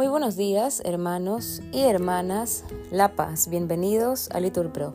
Muy 0.00 0.08
buenos 0.08 0.34
días, 0.34 0.80
hermanos 0.86 1.60
y 1.72 1.80
hermanas 1.80 2.64
La 2.90 3.16
Paz. 3.16 3.48
Bienvenidos 3.50 4.30
a 4.30 4.40
Litur 4.40 4.72
Pro. 4.72 4.94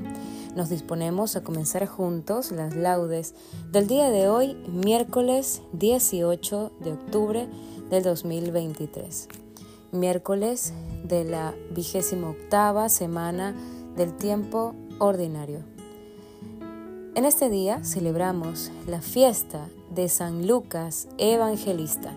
Nos 0.55 0.69
disponemos 0.69 1.35
a 1.35 1.43
comenzar 1.43 1.85
juntos 1.85 2.51
las 2.51 2.75
laudes 2.75 3.35
del 3.71 3.85
día 3.87 4.10
de 4.10 4.28
hoy, 4.29 4.55
miércoles 4.67 5.62
18 5.73 6.71
de 6.79 6.94
octubre 6.94 7.47
del 7.91 8.01
2023. 8.01 9.28
Miércoles 9.91 10.73
de 11.03 11.24
la 11.24 11.53
vigésima 11.69 12.31
octava 12.31 12.90
semana 12.90 13.53
del 13.96 14.12
tiempo 14.17 14.74
ordinario. 14.97 15.60
En 17.13 17.26
este 17.26 17.52
día 17.52 17.84
celebramos 17.84 18.72
la 18.88 19.02
fiesta 19.02 19.70
de 19.91 20.09
San 20.09 20.48
Lucas 20.48 21.08
Evangelista. 21.20 22.11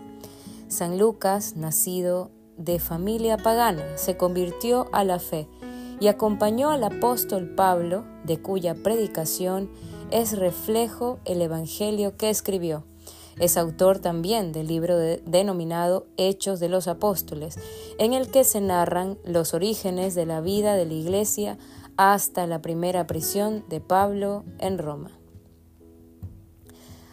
San 0.69 0.99
Lucas, 0.99 1.55
nacido 1.55 2.31
de 2.59 2.79
familia 2.79 3.39
pagana, 3.39 3.97
se 3.97 4.17
convirtió 4.17 4.89
a 4.93 5.05
la 5.05 5.19
fe 5.19 5.49
y 6.01 6.09
acompañó 6.09 6.71
al 6.71 6.85
apóstol 6.85 7.55
Pablo, 7.55 8.05
de 8.25 8.41
cuya 8.41 8.75
predicación 8.75 9.71
es 10.11 10.37
reflejo 10.39 11.19
el 11.25 11.41
Evangelio 11.41 12.17
que 12.17 12.31
escribió. 12.31 12.85
Es 13.39 13.57
autor 13.57 14.01
también 14.01 14.53
del 14.53 14.67
libro 14.67 14.99
denominado 14.99 16.07
Hechos 16.17 16.59
de 16.61 16.69
los 16.69 16.89
Apóstoles, 16.89 17.57
en 17.99 18.13
el 18.13 18.31
que 18.31 18.43
se 18.43 18.61
narran 18.61 19.17
los 19.25 19.55
orígenes 19.55 20.15
de 20.15 20.27
la 20.27 20.41
vida 20.41 20.75
de 20.75 20.87
la 20.87 20.95
Iglesia 20.95 21.59
hasta 21.97 22.47
la 22.47 22.61
primera 22.61 23.07
prisión 23.07 23.65
de 23.69 23.81
Pablo 23.81 24.45
en 24.59 24.79
Roma. 24.79 25.11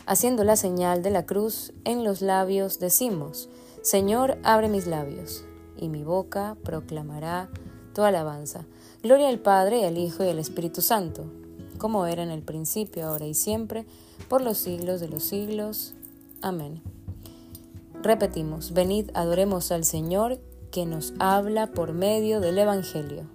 Haciendo 0.08 0.44
la 0.44 0.56
señal 0.56 1.02
de 1.02 1.10
la 1.10 1.26
cruz 1.26 1.74
en 1.84 2.04
los 2.04 2.22
labios 2.22 2.80
decimos, 2.80 3.50
Señor, 3.86 4.40
abre 4.42 4.68
mis 4.68 4.88
labios, 4.88 5.46
y 5.78 5.90
mi 5.90 6.04
boca 6.04 6.58
proclamará 6.64 7.52
tu 7.94 8.02
alabanza. 8.02 8.66
Gloria 9.04 9.30
al 9.30 9.38
Padre, 9.38 9.86
al 9.86 10.00
Hijo 10.00 10.24
y 10.24 10.30
al 10.30 10.40
Espíritu 10.40 10.82
Santo, 10.82 11.26
como 11.78 12.08
era 12.08 12.24
en 12.24 12.32
el 12.32 12.42
principio, 12.42 13.06
ahora 13.06 13.28
y 13.28 13.36
siempre, 13.36 13.86
por 14.28 14.42
los 14.42 14.58
siglos 14.58 15.02
de 15.02 15.10
los 15.10 15.22
siglos. 15.22 15.94
Amén. 16.42 16.82
Repetimos, 18.02 18.74
venid, 18.74 19.12
adoremos 19.14 19.72
al 19.72 19.86
Señor 19.86 20.40
que 20.72 20.88
nos 20.88 21.14
habla 21.20 21.68
por 21.68 21.94
medio 21.94 22.40
del 22.40 22.58
Evangelio. 22.58 23.35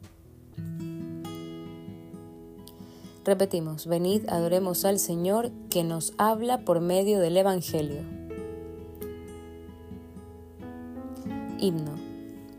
Repetimos, 3.23 3.85
venid, 3.85 4.27
adoremos 4.29 4.83
al 4.83 4.97
Señor 4.97 5.51
que 5.69 5.83
nos 5.83 6.13
habla 6.17 6.65
por 6.65 6.81
medio 6.81 7.19
del 7.19 7.37
Evangelio. 7.37 8.01
Himno. 11.59 11.91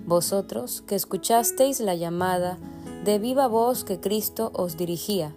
Vosotros 0.06 0.82
que 0.86 0.94
escuchasteis 0.94 1.80
la 1.80 1.96
llamada 1.96 2.58
de 3.04 3.18
viva 3.18 3.48
voz 3.48 3.82
que 3.82 3.98
Cristo 3.98 4.52
os 4.54 4.76
dirigía, 4.76 5.34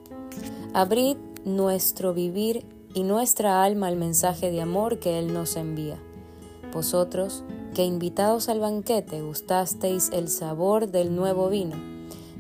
abrid 0.74 1.18
nuestro 1.44 2.14
vivir 2.14 2.66
y 2.94 3.04
nuestra 3.04 3.64
alma 3.64 3.88
al 3.88 3.96
mensaje 3.96 4.52
de 4.52 4.62
amor 4.62 5.00
que 5.00 5.18
Él 5.18 5.34
nos 5.34 5.56
envía. 5.56 5.98
Vosotros 6.72 7.44
que 7.74 7.84
invitados 7.84 8.48
al 8.48 8.60
banquete 8.60 9.22
gustasteis 9.22 10.10
el 10.14 10.30
sabor 10.30 10.90
del 10.90 11.16
nuevo 11.16 11.50
vino, 11.50 11.95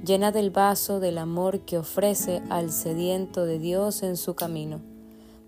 llena 0.06 0.32
del 0.32 0.52
vaso 0.52 1.00
del 1.00 1.18
amor 1.18 1.62
que 1.62 1.80
ofrece 1.80 2.44
al 2.50 2.72
sediento 2.72 3.46
de 3.46 3.58
Dios 3.58 4.04
en 4.04 4.18
su 4.18 4.36
camino. 4.36 4.82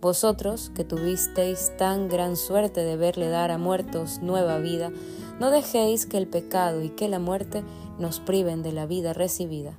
Vosotros, 0.02 0.72
que 0.76 0.84
tuvisteis 0.84 1.76
tan 1.78 2.08
gran 2.08 2.36
suerte 2.36 2.84
de 2.84 2.98
verle 2.98 3.30
dar 3.30 3.52
a 3.52 3.58
muertos 3.58 4.20
nueva 4.22 4.58
vida, 4.58 4.92
no 5.40 5.52
dejéis 5.52 6.06
que 6.06 6.18
el 6.18 6.28
pecado 6.28 6.82
y 6.82 6.90
que 6.90 7.08
la 7.08 7.20
muerte 7.20 7.64
nos 8.00 8.20
priven 8.20 8.64
de 8.64 8.72
la 8.72 8.88
vida 8.88 9.14
recibida. 9.14 9.78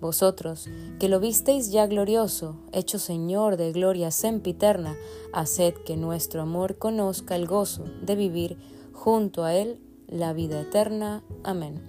Vosotros, 0.00 0.68
que 1.00 1.08
lo 1.08 1.20
visteis 1.20 1.72
ya 1.72 1.86
glorioso, 1.86 2.56
hecho 2.72 2.98
Señor 2.98 3.56
de 3.56 3.72
gloria 3.72 4.10
sempiterna, 4.10 4.96
haced 5.32 5.74
que 5.86 5.96
nuestro 5.96 6.42
amor 6.42 6.76
conozca 6.76 7.34
el 7.34 7.46
gozo 7.46 7.84
de 8.02 8.14
vivir 8.14 8.58
junto 8.92 9.44
a 9.44 9.54
Él 9.54 9.80
la 10.06 10.32
vida 10.32 10.60
eterna. 10.60 11.22
Amén. 11.42 11.82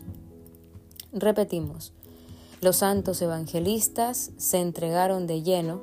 Repetimos, 1.12 1.94
los 2.62 2.78
santos 2.78 3.22
evangelistas 3.22 4.32
se 4.38 4.60
entregaron 4.60 5.28
de 5.28 5.42
lleno 5.44 5.82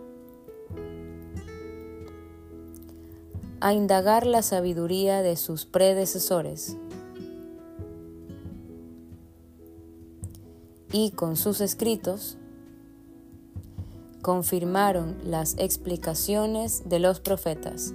a 3.61 3.73
indagar 3.73 4.27
la 4.27 4.43
sabiduría 4.43 5.23
de 5.23 5.37
sus 5.37 5.65
predecesores 5.65 6.77
y 10.93 11.11
con 11.13 11.37
sus 11.37 11.61
escritos 11.61 12.37
confirmaron 14.23 15.17
las 15.25 15.57
explicaciones 15.59 16.89
de 16.89 16.99
los 16.99 17.21
profetas. 17.21 17.95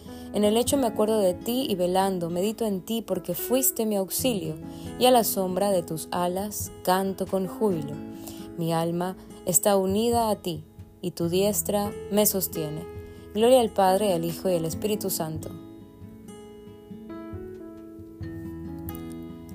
En 0.33 0.45
el 0.45 0.55
hecho 0.55 0.77
me 0.77 0.87
acuerdo 0.87 1.19
de 1.19 1.33
ti 1.33 1.67
y 1.69 1.75
velando, 1.75 2.29
medito 2.29 2.65
en 2.65 2.81
ti 2.81 3.01
porque 3.01 3.35
fuiste 3.35 3.85
mi 3.85 3.97
auxilio, 3.97 4.55
y 4.97 5.05
a 5.05 5.11
la 5.11 5.25
sombra 5.25 5.71
de 5.71 5.83
tus 5.83 6.07
alas 6.11 6.71
canto 6.83 7.27
con 7.27 7.47
júbilo. 7.47 7.95
Mi 8.57 8.73
alma 8.73 9.17
está 9.45 9.75
unida 9.75 10.29
a 10.29 10.37
ti, 10.37 10.63
y 11.01 11.11
tu 11.11 11.27
diestra 11.27 11.91
me 12.11 12.25
sostiene. 12.25 12.85
Gloria 13.33 13.59
al 13.59 13.71
Padre, 13.71 14.13
al 14.13 14.23
Hijo 14.23 14.49
y 14.49 14.55
al 14.55 14.65
Espíritu 14.65 15.09
Santo. 15.09 15.49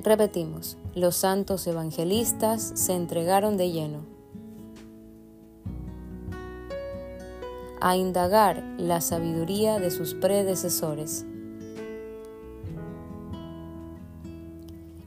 Repetimos, 0.03 0.77
los 0.95 1.17
santos 1.17 1.67
evangelistas 1.67 2.73
se 2.75 2.95
entregaron 2.95 3.57
de 3.57 3.73
lleno 3.73 4.16
a 7.81 7.97
indagar 7.97 8.63
la 8.79 9.01
sabiduría 9.01 9.79
de 9.79 9.91
sus 9.91 10.15
predecesores. 10.15 11.25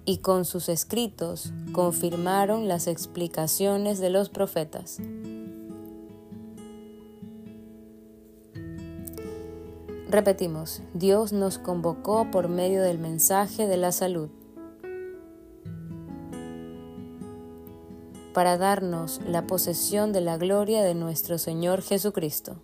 Y 0.06 0.18
con 0.18 0.46
sus 0.46 0.70
escritos 0.70 1.54
confirmaron 1.72 2.68
las 2.68 2.88
explicaciones 2.88 4.00
de 4.00 4.10
los 4.10 4.30
profetas. 4.30 5.00
Repetimos, 10.10 10.82
Dios 10.96 11.34
nos 11.34 11.60
convocó 11.60 12.32
por 12.32 12.50
medio 12.50 12.82
del 12.82 12.98
mensaje 12.98 13.68
de 13.68 13.78
la 13.78 13.92
salud. 13.92 14.30
Para 18.34 18.58
darnos 18.58 19.22
la 19.26 19.48
posesión 19.48 20.14
de 20.14 20.22
la 20.22 20.38
gloria 20.38 20.84
de 20.84 20.94
nuestro 20.96 21.38
Señor 21.38 21.82
Jesucristo. 21.82 22.58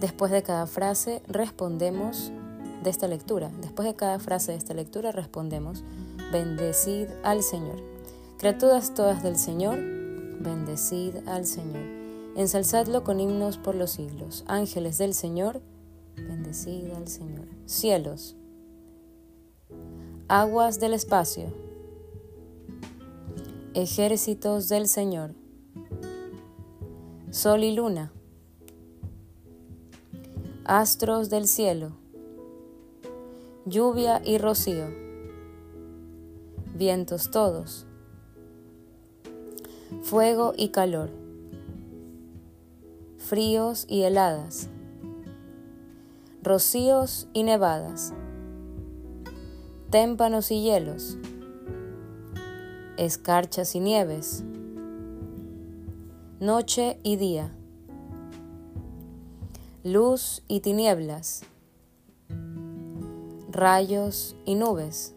Después 0.00 0.32
de 0.32 0.42
cada 0.42 0.66
frase 0.66 1.22
respondemos 1.28 2.32
de 2.82 2.88
esta 2.88 3.06
lectura. 3.06 3.50
Después 3.60 3.86
de 3.86 3.94
cada 3.94 4.18
frase 4.18 4.52
de 4.52 4.58
esta 4.58 4.72
lectura 4.72 5.12
respondemos, 5.12 5.84
bendecid 6.32 7.08
al 7.22 7.42
Señor. 7.42 7.82
Criaturas 8.38 8.94
todas 8.94 9.22
del 9.22 9.36
Señor, 9.36 9.78
bendecid 10.40 11.16
al 11.28 11.44
Señor. 11.44 11.82
Ensalzadlo 12.36 13.04
con 13.04 13.20
himnos 13.20 13.58
por 13.58 13.74
los 13.74 13.90
siglos. 13.90 14.44
Ángeles 14.46 14.96
del 14.96 15.12
Señor, 15.12 15.60
bendecid 16.28 16.90
al 16.92 17.08
Señor. 17.08 17.46
Cielos, 17.66 18.36
aguas 20.28 20.78
del 20.78 20.94
espacio, 20.94 21.52
ejércitos 23.74 24.68
del 24.68 24.88
Señor, 24.88 25.34
sol 27.30 27.64
y 27.64 27.74
luna, 27.74 28.12
astros 30.64 31.30
del 31.30 31.46
cielo, 31.46 31.92
lluvia 33.66 34.22
y 34.24 34.38
rocío, 34.38 34.86
vientos 36.74 37.30
todos, 37.30 37.86
fuego 40.02 40.54
y 40.56 40.68
calor, 40.68 41.10
fríos 43.18 43.84
y 43.88 44.02
heladas, 44.02 44.68
rocíos 46.42 47.28
y 47.34 47.42
nevadas, 47.42 48.14
témpanos 49.90 50.50
y 50.50 50.62
hielos, 50.62 51.18
escarchas 52.96 53.74
y 53.74 53.80
nieves, 53.80 54.42
noche 56.38 56.98
y 57.02 57.16
día, 57.16 57.54
luz 59.84 60.42
y 60.48 60.60
tinieblas, 60.60 61.42
rayos 63.50 64.34
y 64.46 64.54
nubes. 64.54 65.14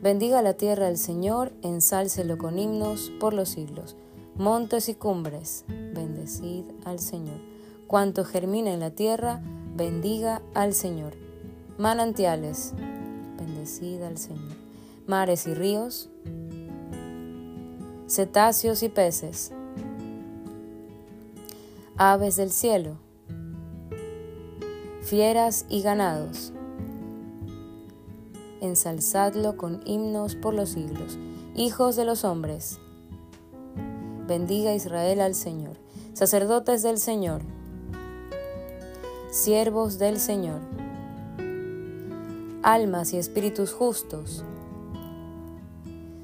Bendiga 0.00 0.42
la 0.42 0.54
tierra 0.54 0.88
el 0.88 0.96
Señor, 0.96 1.52
ensálcelo 1.62 2.38
con 2.38 2.56
himnos 2.56 3.10
por 3.18 3.34
los 3.34 3.48
siglos. 3.48 3.96
Montes 4.36 4.88
y 4.88 4.94
cumbres, 4.94 5.64
bendecid 5.66 6.64
al 6.84 7.00
Señor. 7.00 7.57
Cuanto 7.88 8.26
germina 8.26 8.70
en 8.70 8.80
la 8.80 8.90
tierra, 8.90 9.40
bendiga 9.74 10.42
al 10.52 10.74
Señor. 10.74 11.14
Manantiales, 11.78 12.74
bendecid 13.38 14.02
al 14.02 14.18
Señor. 14.18 14.58
Mares 15.06 15.46
y 15.46 15.54
ríos, 15.54 16.10
cetáceos 18.06 18.82
y 18.82 18.90
peces, 18.90 19.52
aves 21.96 22.36
del 22.36 22.50
cielo, 22.50 22.98
fieras 25.00 25.64
y 25.70 25.80
ganados. 25.80 26.52
Ensalzadlo 28.60 29.56
con 29.56 29.80
himnos 29.86 30.34
por 30.34 30.52
los 30.52 30.68
siglos. 30.68 31.16
Hijos 31.56 31.96
de 31.96 32.04
los 32.04 32.24
hombres, 32.24 32.80
bendiga 34.26 34.74
Israel 34.74 35.22
al 35.22 35.34
Señor. 35.34 35.78
Sacerdotes 36.12 36.82
del 36.82 36.98
Señor, 36.98 37.40
siervos 39.30 39.98
del 39.98 40.18
Señor, 40.18 40.60
almas 42.62 43.12
y 43.12 43.18
espíritus 43.18 43.74
justos, 43.74 44.42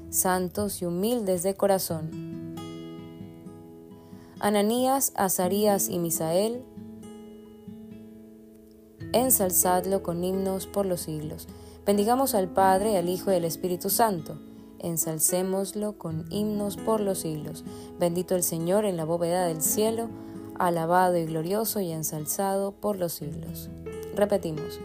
santos 0.09 0.81
y 0.81 0.85
humildes 0.85 1.43
de 1.43 1.53
corazón. 1.53 2.55
Ananías, 4.39 5.13
Azarías 5.15 5.87
y 5.87 5.99
Misael, 5.99 6.63
ensalzadlo 9.13 10.01
con 10.01 10.23
himnos 10.23 10.65
por 10.65 10.87
los 10.87 11.01
siglos. 11.01 11.47
Bendigamos 11.85 12.33
al 12.33 12.49
Padre, 12.49 12.97
al 12.97 13.07
Hijo 13.07 13.31
y 13.31 13.35
al 13.35 13.45
Espíritu 13.45 13.91
Santo. 13.91 14.39
Ensalcémoslo 14.79 15.99
con 15.99 16.25
himnos 16.31 16.75
por 16.77 17.01
los 17.01 17.19
siglos. 17.19 17.63
Bendito 17.99 18.35
el 18.35 18.43
Señor 18.43 18.83
en 18.85 18.97
la 18.97 19.05
bóveda 19.05 19.45
del 19.45 19.61
cielo 19.61 20.09
alabado 20.57 21.17
y 21.17 21.25
glorioso 21.25 21.79
y 21.79 21.91
ensalzado 21.91 22.71
por 22.71 22.97
los 22.97 23.13
siglos. 23.13 23.69
Repetimos, 24.15 24.79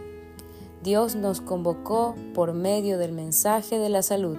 Dios 0.83 1.15
nos 1.15 1.41
convocó 1.41 2.15
por 2.33 2.53
medio 2.53 2.97
del 2.97 3.11
mensaje 3.11 3.77
de 3.77 3.89
la 3.89 4.01
salud 4.01 4.37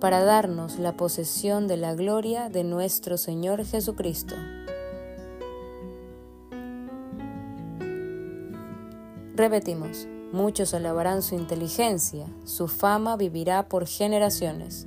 para 0.00 0.24
darnos 0.24 0.78
la 0.78 0.96
posesión 0.96 1.68
de 1.68 1.76
la 1.76 1.94
gloria 1.94 2.48
de 2.48 2.64
nuestro 2.64 3.18
Señor 3.18 3.64
Jesucristo. 3.64 4.34
Repetimos, 9.34 10.08
muchos 10.32 10.74
alabarán 10.74 11.22
su 11.22 11.34
inteligencia, 11.34 12.26
su 12.44 12.66
fama 12.66 13.16
vivirá 13.16 13.68
por 13.68 13.86
generaciones. 13.86 14.86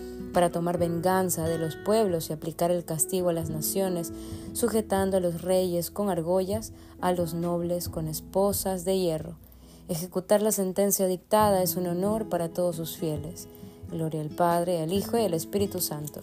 para 0.33 0.51
tomar 0.51 0.77
venganza 0.77 1.47
de 1.47 1.57
los 1.57 1.75
pueblos 1.75 2.29
y 2.29 2.33
aplicar 2.33 2.71
el 2.71 2.85
castigo 2.85 3.29
a 3.29 3.33
las 3.33 3.49
naciones, 3.49 4.13
sujetando 4.53 5.17
a 5.17 5.19
los 5.19 5.41
reyes 5.41 5.91
con 5.91 6.09
argollas, 6.09 6.73
a 7.01 7.11
los 7.11 7.33
nobles 7.33 7.89
con 7.89 8.07
esposas 8.07 8.85
de 8.85 8.99
hierro. 8.99 9.35
Ejecutar 9.87 10.41
la 10.41 10.51
sentencia 10.51 11.07
dictada 11.07 11.61
es 11.63 11.75
un 11.75 11.87
honor 11.87 12.29
para 12.29 12.49
todos 12.49 12.77
sus 12.77 12.95
fieles. 12.95 13.47
Gloria 13.91 14.21
al 14.21 14.29
Padre, 14.29 14.81
al 14.81 14.93
Hijo 14.93 15.17
y 15.17 15.21
al 15.21 15.33
Espíritu 15.33 15.81
Santo. 15.81 16.21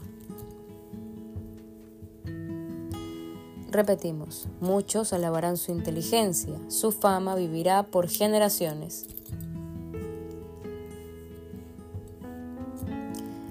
Repetimos, 3.71 4.49
muchos 4.61 5.13
alabarán 5.13 5.59
su 5.59 5.73
inteligencia, 5.73 6.59
su 6.69 6.91
fama 6.91 7.35
vivirá 7.35 7.83
por 7.83 8.09
generaciones. 8.09 9.07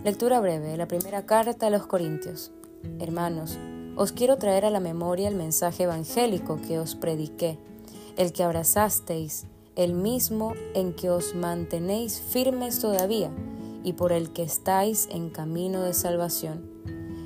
Lectura 0.03 0.39
breve 0.39 0.77
la 0.77 0.87
primera 0.87 1.25
carta 1.25 1.67
a 1.67 1.69
los 1.71 1.87
Corintios. 1.87 2.51
Hermanos, 2.99 3.57
os 3.95 4.11
quiero 4.11 4.37
traer 4.37 4.63
a 4.63 4.69
la 4.69 4.79
memoria 4.79 5.27
el 5.27 5.35
mensaje 5.35 5.83
evangélico 5.83 6.59
que 6.61 6.77
os 6.77 6.93
prediqué, 6.93 7.57
el 8.15 8.31
que 8.31 8.43
abrazasteis, 8.43 9.47
el 9.75 9.93
mismo 9.93 10.53
en 10.75 10.93
que 10.93 11.09
os 11.09 11.33
mantenéis 11.33 12.21
firmes 12.21 12.79
todavía 12.79 13.31
y 13.83 13.93
por 13.93 14.11
el 14.11 14.31
que 14.31 14.43
estáis 14.43 15.09
en 15.11 15.31
camino 15.31 15.81
de 15.81 15.95
salvación. 15.95 16.69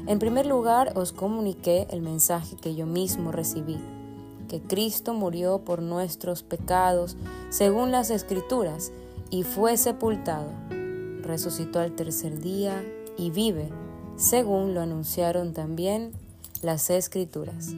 En 0.07 0.17
primer 0.17 0.45
lugar 0.45 0.93
os 0.95 1.11
comuniqué 1.11 1.87
el 1.91 2.01
mensaje 2.01 2.55
que 2.55 2.73
yo 2.73 2.85
mismo 2.85 3.33
recibí, 3.33 3.77
que 4.47 4.61
Cristo 4.61 5.13
murió 5.13 5.59
por 5.59 5.81
nuestros 5.81 6.41
pecados 6.41 7.17
según 7.49 7.91
las 7.91 8.09
Escrituras 8.09 8.93
y 9.29 9.43
fue 9.43 9.75
sepultado 9.75 10.47
resucitó 11.31 11.79
al 11.79 11.93
tercer 11.93 12.41
día 12.41 12.83
y 13.17 13.31
vive, 13.31 13.69
según 14.17 14.73
lo 14.73 14.81
anunciaron 14.81 15.53
también 15.53 16.11
las 16.61 16.89
escrituras. 16.89 17.69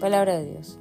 Palabra 0.00 0.36
de 0.36 0.50
Dios. 0.50 0.78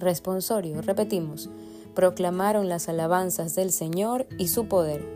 Responsorio, 0.00 0.82
repetimos, 0.82 1.48
proclamaron 1.94 2.68
las 2.68 2.88
alabanzas 2.88 3.54
del 3.54 3.70
Señor 3.70 4.26
y 4.36 4.48
su 4.48 4.66
poder. 4.66 5.06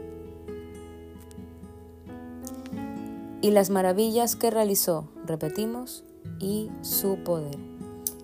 Y 3.43 3.51
las 3.51 3.69
maravillas 3.71 4.37
que 4.37 4.51
realizó, 4.51 5.09
repetimos, 5.27 6.05
y 6.39 6.71
su 6.83 7.17
poder. 7.25 7.59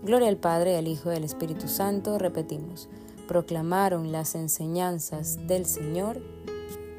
Gloria 0.05 0.29
al 0.29 0.37
Padre, 0.37 0.77
al 0.77 0.87
Hijo 0.87 1.13
y 1.13 1.17
al 1.17 1.25
Espíritu 1.25 1.67
Santo, 1.67 2.17
repetimos, 2.17 2.89
proclamaron 3.27 4.13
las 4.13 4.37
enseñanzas 4.37 5.49
del 5.49 5.67
Señor 5.67 6.23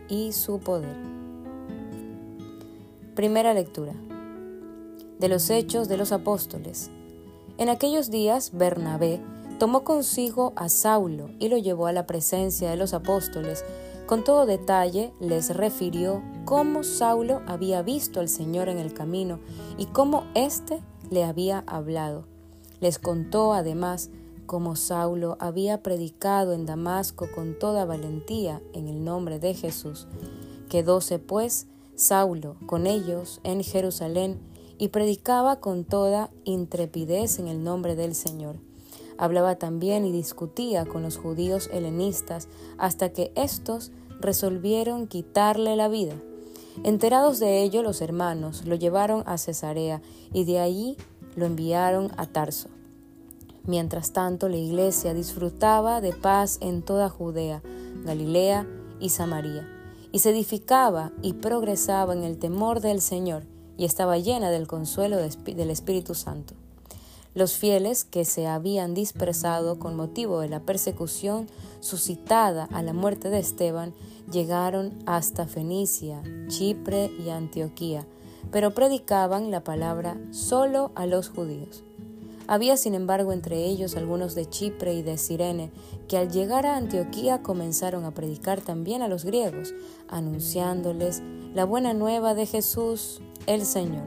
y 0.09 0.31
su 0.31 0.59
poder. 0.59 0.95
Primera 3.15 3.53
lectura. 3.53 3.93
De 5.19 5.27
los 5.27 5.49
Hechos 5.49 5.87
de 5.87 5.97
los 5.97 6.11
Apóstoles. 6.11 6.91
En 7.57 7.69
aquellos 7.69 8.11
días 8.11 8.51
Bernabé 8.53 9.19
tomó 9.57 9.83
consigo 9.83 10.53
a 10.55 10.69
Saulo 10.69 11.29
y 11.39 11.49
lo 11.49 11.57
llevó 11.57 11.87
a 11.87 11.91
la 11.91 12.05
presencia 12.05 12.69
de 12.69 12.77
los 12.77 12.93
apóstoles. 12.93 13.65
Con 14.05 14.23
todo 14.23 14.45
detalle 14.45 15.11
les 15.19 15.55
refirió 15.55 16.21
cómo 16.45 16.83
Saulo 16.83 17.41
había 17.47 17.81
visto 17.81 18.19
al 18.19 18.29
Señor 18.29 18.69
en 18.69 18.77
el 18.77 18.93
camino 18.93 19.39
y 19.77 19.87
cómo 19.87 20.25
éste 20.35 20.81
le 21.09 21.23
había 21.23 21.63
hablado. 21.65 22.25
Les 22.79 22.99
contó 22.99 23.53
además 23.53 24.11
cómo 24.47 24.75
Saulo 24.75 25.37
había 25.39 25.83
predicado 25.83 26.53
en 26.53 26.65
Damasco 26.65 27.27
con 27.35 27.59
toda 27.59 27.85
valentía 27.85 28.61
en 28.73 28.87
el 28.87 29.03
nombre 29.03 29.37
de 29.37 29.53
Jesús. 29.53 30.07
Quedóse 30.69 31.19
pues 31.19 31.67
Saulo 31.95 32.55
con 32.65 32.87
ellos 32.87 33.39
en 33.43 33.63
Jerusalén 33.63 34.39
y 34.79 34.87
predicaba 34.87 35.59
con 35.59 35.83
toda 35.83 36.31
intrepidez 36.45 37.37
en 37.37 37.47
el 37.47 37.63
nombre 37.63 37.95
del 37.95 38.15
Señor. 38.15 38.55
Hablaba 39.17 39.55
también 39.57 40.05
y 40.05 40.11
discutía 40.11 40.85
con 40.85 41.03
los 41.03 41.17
judíos 41.17 41.69
helenistas 41.71 42.47
hasta 42.77 43.09
que 43.09 43.31
éstos 43.35 43.91
resolvieron 44.19 45.07
quitarle 45.07 45.75
la 45.75 45.87
vida. 45.87 46.15
Enterados 46.83 47.39
de 47.39 47.63
ello, 47.63 47.81
los 47.81 48.01
hermanos 48.01 48.65
lo 48.65 48.75
llevaron 48.75 49.23
a 49.25 49.37
Cesarea 49.37 50.01
y 50.31 50.45
de 50.45 50.59
allí 50.59 50.97
lo 51.35 51.45
enviaron 51.45 52.11
a 52.17 52.27
Tarso. 52.27 52.69
Mientras 53.67 54.13
tanto, 54.13 54.50
la 54.50 54.57
iglesia 54.57 55.13
disfrutaba 55.13 56.01
de 56.01 56.13
paz 56.13 56.57
en 56.62 56.81
toda 56.81 57.09
Judea, 57.09 57.62
Galilea 58.03 58.65
y 59.00 59.09
Samaria 59.09 59.67
y 60.12 60.19
se 60.19 60.31
edificaba 60.31 61.12
y 61.21 61.33
progresaba 61.33 62.13
en 62.13 62.24
el 62.24 62.39
temor 62.39 62.79
del 62.79 63.01
Señor 63.01 63.43
y 63.77 63.86
estaba 63.86 64.17
llena 64.17 64.50
del 64.50 64.67
consuelo 64.67 65.17
del 65.17 65.69
Espíritu 65.69 66.15
Santo. 66.15 66.53
Los 67.36 67.53
fieles 67.53 68.03
que 68.03 68.25
se 68.25 68.47
habían 68.47 68.95
dispersado 68.95 69.77
con 69.77 69.95
motivo 69.95 70.39
de 70.39 70.50
la 70.50 70.62
persecución 70.62 71.47
suscitada 71.81 72.67
a 72.71 72.81
la 72.81 72.93
muerte 72.93 73.29
de 73.29 73.39
Esteban 73.39 73.93
llegaron 74.31 74.97
hasta 75.05 75.45
Fenicia, 75.45 76.24
Chipre 76.47 77.12
y 77.24 77.29
Antioquía, 77.29 78.07
pero 78.50 78.74
predicaban 78.74 79.51
la 79.51 79.63
palabra 79.63 80.17
solo 80.31 80.91
a 80.95 81.05
los 81.05 81.29
judíos. 81.29 81.83
Había 82.47 82.77
sin 82.77 82.95
embargo 82.95 83.33
entre 83.33 83.65
ellos 83.65 83.95
algunos 83.97 84.33
de 84.33 84.45
Chipre 84.49 84.93
y 84.93 85.01
de 85.01 85.17
Sirene, 85.17 85.69
que 86.07 86.17
al 86.17 86.31
llegar 86.31 86.65
a 86.65 86.77
Antioquía 86.77 87.43
comenzaron 87.43 88.05
a 88.05 88.13
predicar 88.13 88.61
también 88.61 89.01
a 89.01 89.09
los 89.09 89.25
griegos, 89.25 89.73
anunciándoles 90.07 91.21
la 91.53 91.65
buena 91.65 91.93
nueva 91.93 92.33
de 92.33 92.45
Jesús 92.45 93.21
el 93.47 93.65
Señor. 93.65 94.05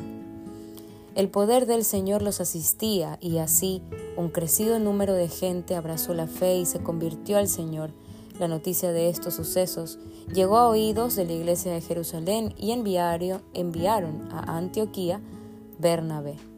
El 1.15 1.29
poder 1.29 1.67
del 1.67 1.85
Señor 1.85 2.23
los 2.23 2.41
asistía 2.41 3.19
y 3.21 3.39
así 3.39 3.83
un 4.17 4.29
crecido 4.29 4.79
número 4.79 5.15
de 5.15 5.29
gente 5.29 5.75
abrazó 5.75 6.15
la 6.15 6.27
fe 6.27 6.59
y 6.59 6.67
se 6.67 6.83
convirtió 6.83 7.37
al 7.37 7.49
Señor. 7.49 7.91
La 8.39 8.49
noticia 8.49 8.93
de 8.93 9.11
estos 9.11 9.35
sucesos 9.35 9.99
llegó 10.33 10.57
a 10.57 10.69
oídos 10.69 11.17
de 11.17 11.27
la 11.27 11.33
iglesia 11.33 11.73
de 11.73 11.81
Jerusalén 11.83 12.55
y 12.57 12.71
enviaron, 12.73 14.29
a 14.31 14.57
Antioquía 14.57 15.21
Bernabé. 15.79 16.50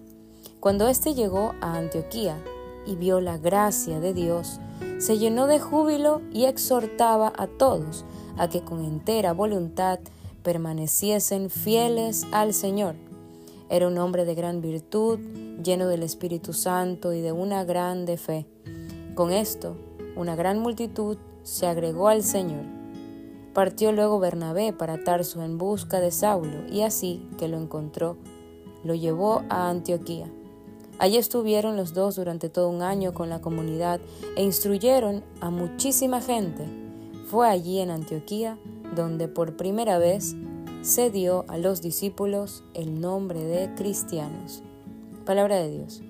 Cuando 0.63 0.87
éste 0.87 1.15
llegó 1.15 1.57
a 1.61 1.77
Antioquía 1.77 2.41
y 2.87 2.95
vio 2.95 3.21
la 3.21 3.37
gracia 3.37 3.99
de 3.99 4.15
Dios, 4.15 4.61
se 4.99 5.19
llenó 5.19 5.49
de 5.49 5.59
júbilo 5.59 6.23
y 6.33 6.45
exhortaba 6.45 7.33
a 7.37 7.49
todos 7.49 8.05
a 8.39 8.49
que 8.49 8.61
con 8.61 8.85
entera 8.85 9.33
voluntad 9.33 9.99
permaneciesen 10.45 11.51
fieles 11.51 12.25
al 12.31 12.55
Señor. 12.55 12.95
Era 13.71 13.89
un 13.89 13.99
hombre 13.99 14.25
de 14.25 14.37
gran 14.37 14.61
virtud, 14.61 15.19
lleno 15.65 15.89
del 15.89 16.05
Espíritu 16.05 16.53
Santo 16.53 17.13
y 17.13 17.23
de 17.23 17.33
una 17.33 17.65
grande 17.65 18.17
fe. 18.17 18.47
Con 19.17 19.33
esto, 19.33 19.77
una 20.15 20.37
gran 20.37 20.61
multitud 20.61 21.19
se 21.43 21.67
agregó 21.67 22.07
al 22.07 22.23
Señor. 22.23 22.67
Partió 23.53 23.91
luego 23.91 24.21
Bernabé 24.21 24.73
para 24.73 25.03
Tarso 25.03 25.43
en 25.43 25.59
busca 25.59 25.99
de 25.99 26.13
Saulo, 26.13 26.69
y 26.71 26.83
así 26.83 27.29
que 27.37 27.49
lo 27.49 27.59
encontró, 27.59 28.17
lo 28.85 28.95
llevó 28.95 29.43
a 29.49 29.69
Antioquía. 29.69 30.31
Allí 31.03 31.17
estuvieron 31.17 31.77
los 31.77 31.95
dos 31.95 32.15
durante 32.15 32.49
todo 32.49 32.69
un 32.69 32.81
año 32.81 33.13
con 33.13 33.29
la 33.29 33.41
comunidad 33.41 34.01
e 34.37 34.45
instruyeron 34.45 35.25
a 35.41 35.51
muchísima 35.51 36.21
gente. 36.21 36.65
Fue 37.27 37.49
allí 37.49 37.81
en 37.81 37.91
Antioquía 37.91 38.57
donde 38.95 39.27
por 39.27 39.57
primera 39.57 39.99
vez 39.99 40.37
se 40.83 41.11
dio 41.11 41.45
a 41.49 41.59
los 41.59 41.83
discípulos 41.83 42.63
el 42.73 43.01
nombre 43.01 43.43
de 43.43 43.75
cristianos. 43.75 44.63
Palabra 45.27 45.57
de 45.57 45.71
Dios. 45.71 46.03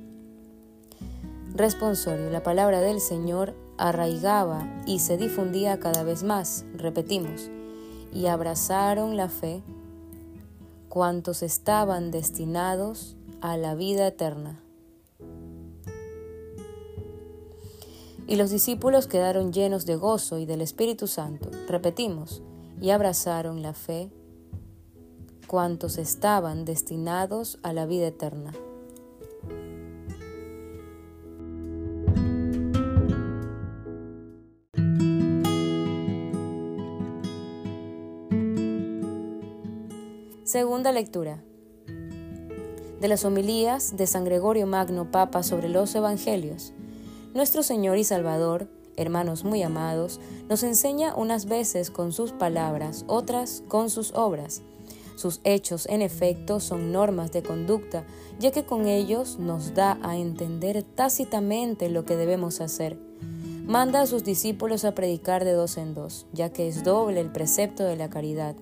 Responsorio. 1.54 2.28
La 2.28 2.42
palabra 2.42 2.82
del 2.82 3.00
Señor 3.00 3.54
arraigaba 3.78 4.68
y 4.86 4.98
se 4.98 5.16
difundía 5.16 5.80
cada 5.80 6.02
vez 6.02 6.22
más, 6.22 6.66
repetimos, 6.74 7.50
y 8.12 8.26
abrazaron 8.26 9.16
la 9.16 9.30
fe 9.30 9.62
cuantos 10.90 11.42
estaban 11.42 12.10
destinados 12.10 13.16
a 13.40 13.56
la 13.56 13.74
vida 13.74 14.06
eterna. 14.06 14.62
Y 18.26 18.36
los 18.36 18.50
discípulos 18.50 19.06
quedaron 19.06 19.52
llenos 19.52 19.84
de 19.84 19.96
gozo 19.96 20.38
y 20.38 20.46
del 20.46 20.60
Espíritu 20.60 21.06
Santo, 21.06 21.50
repetimos, 21.68 22.42
y 22.80 22.90
abrazaron 22.90 23.62
la 23.62 23.74
fe 23.74 24.10
cuantos 25.46 25.98
estaban 25.98 26.64
destinados 26.64 27.58
a 27.62 27.72
la 27.72 27.84
vida 27.84 28.06
eterna. 28.06 28.52
Segunda 40.44 40.92
lectura. 40.92 41.42
De 43.00 43.08
las 43.08 43.24
homilías 43.24 43.96
de 43.96 44.06
San 44.06 44.24
Gregorio 44.24 44.66
Magno 44.66 45.10
Papa 45.10 45.42
sobre 45.42 45.68
los 45.68 45.94
Evangelios 45.94 46.72
nuestro 47.34 47.62
Señor 47.62 47.98
y 47.98 48.04
Salvador, 48.04 48.68
hermanos 48.96 49.44
muy 49.44 49.62
amados, 49.62 50.20
nos 50.48 50.62
enseña 50.62 51.14
unas 51.14 51.46
veces 51.46 51.90
con 51.90 52.12
sus 52.12 52.32
palabras, 52.32 53.04
otras 53.06 53.62
con 53.68 53.90
sus 53.90 54.12
obras. 54.14 54.62
Sus 55.16 55.40
hechos, 55.44 55.86
en 55.86 56.02
efecto, 56.02 56.58
son 56.58 56.92
normas 56.92 57.32
de 57.32 57.42
conducta, 57.42 58.04
ya 58.38 58.50
que 58.50 58.64
con 58.64 58.86
ellos 58.86 59.38
nos 59.38 59.74
da 59.74 59.98
a 60.02 60.16
entender 60.16 60.82
tácitamente 60.82 61.88
lo 61.88 62.04
que 62.04 62.16
debemos 62.16 62.60
hacer. 62.60 62.98
Manda 63.66 64.00
a 64.00 64.06
sus 64.06 64.24
discípulos 64.24 64.84
a 64.84 64.94
predicar 64.94 65.44
de 65.44 65.52
dos 65.52 65.76
en 65.76 65.94
dos, 65.94 66.26
ya 66.32 66.50
que 66.50 66.66
es 66.66 66.82
doble 66.82 67.20
el 67.20 67.30
precepto 67.30 67.84
de 67.84 67.96
la 67.96 68.10
caridad, 68.10 68.56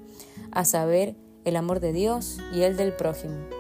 a 0.51 0.65
saber, 0.65 1.17
el 1.45 1.57
amor 1.57 1.81
de 1.81 1.93
Dios 1.93 2.39
y 2.53 2.63
el 2.63 2.77
del 2.77 2.93
prójimo. 2.93 3.60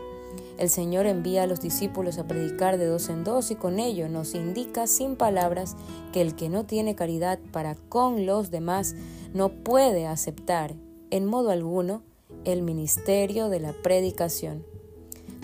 El 0.60 0.68
Señor 0.68 1.06
envía 1.06 1.44
a 1.44 1.46
los 1.46 1.62
discípulos 1.62 2.18
a 2.18 2.26
predicar 2.28 2.76
de 2.76 2.84
dos 2.84 3.08
en 3.08 3.24
dos 3.24 3.50
y 3.50 3.54
con 3.54 3.78
ello 3.78 4.10
nos 4.10 4.34
indica 4.34 4.86
sin 4.86 5.16
palabras 5.16 5.74
que 6.12 6.20
el 6.20 6.36
que 6.36 6.50
no 6.50 6.66
tiene 6.66 6.94
caridad 6.94 7.38
para 7.50 7.76
con 7.88 8.26
los 8.26 8.50
demás 8.50 8.94
no 9.32 9.48
puede 9.48 10.06
aceptar 10.06 10.74
en 11.10 11.24
modo 11.24 11.50
alguno 11.50 12.02
el 12.44 12.60
ministerio 12.60 13.48
de 13.48 13.60
la 13.60 13.72
predicación. 13.72 14.62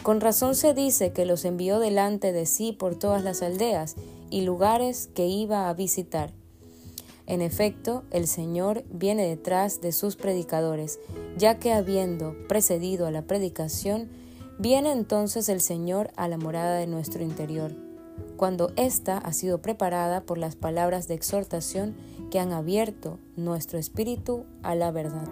Con 0.03 0.21
razón 0.21 0.55
se 0.55 0.75
dice 0.75 1.15
que 1.15 1.25
los 1.25 1.47
envió 1.47 1.81
delante 1.81 2.35
de 2.35 2.45
sí 2.45 2.73
por 2.73 2.95
todas 2.95 3.25
las 3.25 3.41
aldeas 3.41 3.97
y 4.29 4.43
lugares 4.43 5.09
que 5.15 5.27
iba 5.27 5.71
a 5.71 5.73
visitar. 5.73 6.35
En 7.27 7.41
efecto, 7.41 8.05
el 8.11 8.27
Señor 8.27 8.85
viene 8.91 9.27
detrás 9.27 9.81
de 9.81 9.93
sus 9.93 10.15
predicadores, 10.15 11.01
ya 11.39 11.59
que 11.59 11.73
habiendo 11.73 12.37
precedido 12.49 13.07
a 13.07 13.11
la 13.11 13.23
predicación, 13.23 14.26
Viene 14.59 14.91
entonces 14.91 15.51
el 15.51 15.61
Señor 15.61 16.11
a 16.17 16.29
la 16.29 16.39
morada 16.39 16.79
de 16.79 16.87
nuestro 16.87 17.23
interior, 17.23 17.73
cuando 18.37 18.73
ésta 18.77 19.19
ha 19.19 19.35
sido 19.35 19.61
preparada 19.61 20.23
por 20.23 20.39
las 20.39 20.57
palabras 20.57 21.09
de 21.09 21.15
exhortación 21.15 21.95
que 22.31 22.39
han 22.39 22.53
abierto 22.53 23.19
nuestro 23.37 23.79
espíritu 23.79 24.45
a 24.63 24.75
la 24.75 24.91
verdad. 24.91 25.29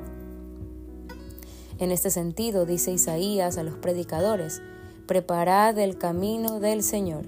En 1.78 1.90
este 1.90 2.10
sentido, 2.10 2.66
dice 2.66 2.92
Isaías 2.92 3.56
a 3.56 3.62
los 3.62 3.76
predicadores, 3.76 4.60
preparad 5.06 5.78
el 5.78 5.96
camino 5.96 6.60
del 6.60 6.82
Señor, 6.82 7.24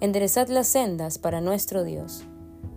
enderezad 0.00 0.48
las 0.48 0.68
sendas 0.68 1.18
para 1.18 1.42
nuestro 1.42 1.84
Dios. 1.84 2.24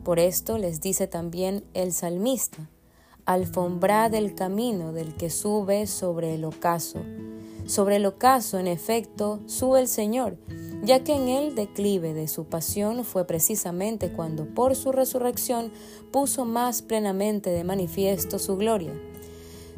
Por 0.03 0.19
esto 0.19 0.57
les 0.57 0.81
dice 0.81 1.07
también 1.07 1.63
el 1.73 1.93
salmista, 1.93 2.69
alfombrad 3.25 4.13
el 4.13 4.35
camino 4.35 4.91
del 4.91 5.15
que 5.15 5.29
sube 5.29 5.87
sobre 5.87 6.35
el 6.35 6.43
ocaso, 6.43 6.99
sobre 7.71 7.95
el 7.95 8.05
ocaso, 8.05 8.59
en 8.59 8.67
efecto, 8.67 9.39
sube 9.45 9.79
el 9.79 9.87
Señor, 9.87 10.35
ya 10.83 11.05
que 11.05 11.15
en 11.15 11.29
el 11.29 11.55
declive 11.55 12.13
de 12.13 12.27
su 12.27 12.43
pasión 12.43 13.05
fue 13.05 13.25
precisamente 13.25 14.11
cuando 14.11 14.45
por 14.45 14.75
su 14.75 14.91
resurrección 14.91 15.71
puso 16.11 16.43
más 16.43 16.81
plenamente 16.81 17.49
de 17.49 17.63
manifiesto 17.63 18.39
su 18.39 18.57
gloria. 18.57 18.91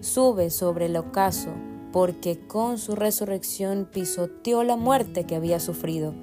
Sube 0.01 0.49
sobre 0.49 0.87
el 0.87 0.97
ocaso, 0.97 1.49
porque 1.91 2.39
con 2.47 2.79
su 2.79 2.95
resurrección 2.95 3.87
pisoteó 3.93 4.63
la 4.63 4.75
muerte 4.75 5.25
que 5.25 5.35
había 5.35 5.59
sufrido. 5.59 6.15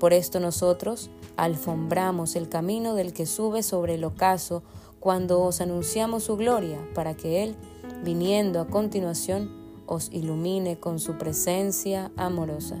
Por 0.00 0.14
esto 0.14 0.40
nosotros 0.40 1.10
alfombramos 1.36 2.36
el 2.36 2.48
camino 2.48 2.94
del 2.94 3.12
que 3.12 3.26
sube 3.26 3.62
sobre 3.62 3.96
el 3.96 4.04
ocaso 4.04 4.62
cuando 4.98 5.42
os 5.42 5.60
anunciamos 5.60 6.22
su 6.22 6.38
gloria, 6.38 6.78
para 6.94 7.14
que 7.14 7.42
Él, 7.42 7.54
viniendo 8.02 8.62
a 8.62 8.66
continuación, 8.68 9.57
os 9.88 10.10
ilumine 10.12 10.78
con 10.78 11.00
su 11.00 11.18
presencia 11.18 12.12
amorosa. 12.16 12.76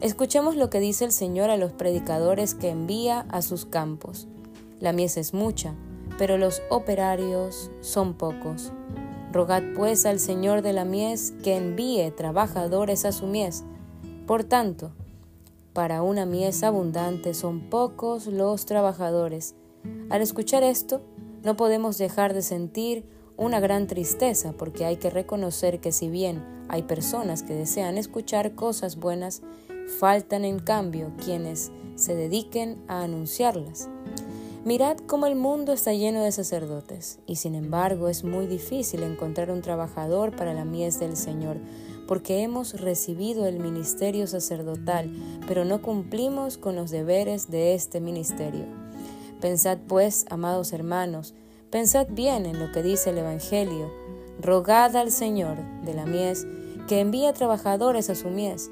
Escuchemos 0.00 0.56
lo 0.56 0.68
que 0.70 0.80
dice 0.80 1.04
el 1.04 1.12
Señor 1.12 1.50
a 1.50 1.56
los 1.56 1.72
predicadores 1.72 2.54
que 2.54 2.70
envía 2.70 3.26
a 3.30 3.42
sus 3.42 3.64
campos. 3.66 4.26
La 4.80 4.92
mies 4.92 5.16
es 5.16 5.32
mucha, 5.32 5.74
pero 6.18 6.38
los 6.38 6.62
operarios 6.70 7.70
son 7.80 8.14
pocos. 8.14 8.72
Rogad 9.32 9.62
pues 9.74 10.06
al 10.06 10.18
Señor 10.18 10.62
de 10.62 10.72
la 10.72 10.84
mies 10.84 11.32
que 11.42 11.56
envíe 11.56 12.10
trabajadores 12.10 13.04
a 13.04 13.12
su 13.12 13.26
mies. 13.26 13.64
Por 14.26 14.44
tanto, 14.44 14.92
para 15.72 16.02
una 16.02 16.24
mies 16.24 16.62
abundante 16.62 17.34
son 17.34 17.68
pocos 17.68 18.26
los 18.26 18.64
trabajadores. 18.64 19.54
Al 20.08 20.22
escuchar 20.22 20.62
esto, 20.62 21.02
no 21.42 21.56
podemos 21.56 21.98
dejar 21.98 22.34
de 22.34 22.42
sentir 22.42 23.04
una 23.36 23.60
gran 23.60 23.86
tristeza 23.86 24.52
porque 24.52 24.84
hay 24.84 24.96
que 24.96 25.10
reconocer 25.10 25.80
que 25.80 25.92
si 25.92 26.08
bien 26.08 26.44
hay 26.68 26.82
personas 26.82 27.42
que 27.42 27.54
desean 27.54 27.98
escuchar 27.98 28.54
cosas 28.54 28.96
buenas, 28.96 29.42
Faltan 29.86 30.44
en 30.44 30.58
cambio 30.58 31.12
quienes 31.24 31.70
se 31.94 32.16
dediquen 32.16 32.76
a 32.88 33.02
anunciarlas. 33.02 33.88
Mirad 34.64 34.98
cómo 35.06 35.26
el 35.26 35.36
mundo 35.36 35.72
está 35.72 35.92
lleno 35.92 36.24
de 36.24 36.32
sacerdotes, 36.32 37.20
y 37.24 37.36
sin 37.36 37.54
embargo 37.54 38.08
es 38.08 38.24
muy 38.24 38.46
difícil 38.46 39.04
encontrar 39.04 39.50
un 39.50 39.62
trabajador 39.62 40.34
para 40.34 40.54
la 40.54 40.64
mies 40.64 40.98
del 40.98 41.16
Señor, 41.16 41.58
porque 42.08 42.42
hemos 42.42 42.80
recibido 42.80 43.46
el 43.46 43.60
ministerio 43.60 44.26
sacerdotal, 44.26 45.10
pero 45.46 45.64
no 45.64 45.80
cumplimos 45.82 46.58
con 46.58 46.74
los 46.74 46.90
deberes 46.90 47.48
de 47.48 47.74
este 47.74 48.00
ministerio. 48.00 48.64
Pensad 49.40 49.78
pues, 49.86 50.26
amados 50.30 50.72
hermanos, 50.72 51.32
pensad 51.76 52.06
bien 52.08 52.46
en 52.46 52.58
lo 52.58 52.72
que 52.72 52.82
dice 52.82 53.10
el 53.10 53.18
Evangelio, 53.18 53.92
rogad 54.40 54.96
al 54.96 55.10
Señor 55.10 55.58
de 55.84 55.92
la 55.92 56.06
mies 56.06 56.46
que 56.88 57.00
envíe 57.00 57.30
trabajadores 57.34 58.08
a 58.08 58.14
su 58.14 58.30
mies. 58.30 58.70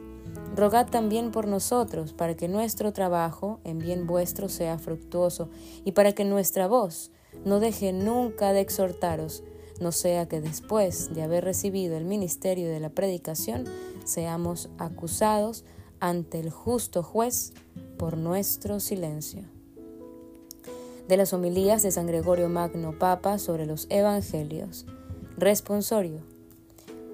Rogad 0.57 0.89
también 0.89 1.31
por 1.31 1.47
nosotros, 1.47 2.15
para 2.15 2.35
que 2.35 2.49
nuestro 2.49 2.95
trabajo 2.95 3.61
en 3.63 3.79
bien 3.79 4.07
vuestro 4.07 4.49
sea 4.49 4.79
fructuoso, 4.79 5.51
y 5.85 5.93
para 5.93 6.13
que 6.13 6.25
nuestra 6.25 6.67
voz 6.67 7.11
no 7.45 7.61
deje 7.61 7.93
nunca 7.93 8.55
de 8.55 8.61
exhortaros, 8.61 9.45
no 9.81 9.93
sea 9.93 10.27
que 10.27 10.41
después 10.41 11.13
de 11.15 11.25
haber 11.25 11.45
recibido 11.45 11.99
el 11.99 12.07
ministerio 12.07 12.71
de 12.71 12.81
la 12.81 12.89
predicación, 12.89 13.65
seamos 14.07 14.71
acusados 14.79 15.67
ante 16.01 16.41
el 16.41 16.49
justo 16.49 17.03
juez 17.03 17.53
por 17.99 18.17
nuestro 18.17 18.81
silencio. 18.81 19.54
De 21.09 21.19
las 21.19 21.35
homilías 21.35 21.83
de 21.83 21.91
San 21.91 22.07
Gregorio 22.07 22.49
Magno 22.49 22.99
Papa 22.99 23.39
sobre 23.39 23.67
los 23.67 23.87
Evangelios. 23.91 24.87
Responsorio. 25.37 26.21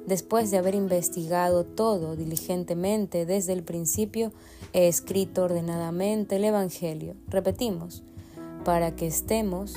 Después 0.07 0.53
de 0.53 0.59
haber 0.59 0.77
investigado 0.77 1.65
todo 1.65 2.15
diligentemente 2.15 3.27
desde 3.27 3.53
el 3.53 3.65
principio, 3.65 4.33
he 4.73 4.87
escrito 4.87 5.43
ordenadamente 5.43 6.37
el 6.37 6.45
Evangelio. 6.45 7.17
Repetimos, 7.27 8.05
para 8.65 8.95
que 8.95 9.09
estemos 9.09 9.75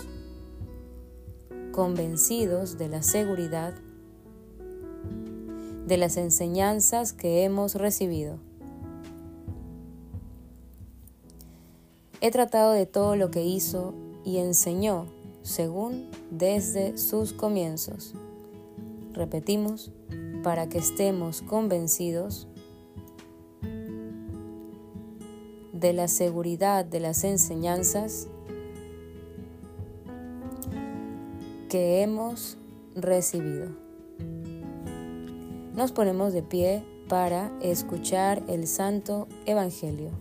convencidos 1.72 2.78
de 2.78 2.90
la 2.90 3.02
seguridad 3.02 3.74
de 5.88 5.98
las 5.98 6.18
enseñanzas 6.18 7.14
que 7.14 7.44
hemos 7.44 7.74
recibido. 7.76 8.38
He 12.22 12.32
tratado 12.32 12.72
de 12.72 12.86
todo 12.86 13.16
lo 13.16 13.32
que 13.32 13.44
hizo 13.44 13.94
y 14.24 14.38
enseñó 14.38 15.08
según 15.42 16.10
desde 16.32 16.98
sus 16.98 17.34
comienzos. 17.34 18.14
Repetimos, 19.14 19.92
para 20.44 20.68
que 20.68 20.78
estemos 20.78 21.42
convencidos 21.42 22.48
de 25.72 25.94
la 25.94 26.08
seguridad 26.08 26.86
de 26.86 27.00
las 27.00 27.24
enseñanzas 27.24 28.28
que 31.70 32.02
hemos 32.02 32.58
recibido. 32.96 33.70
Nos 35.74 35.92
ponemos 35.92 36.34
de 36.34 36.44
pie 36.44 36.84
para 37.10 37.52
escuchar 37.62 38.44
el 38.48 38.68
Santo 38.68 39.28
Evangelio. 39.46 40.12